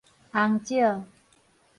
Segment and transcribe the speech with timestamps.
[0.31, 1.05] 紅石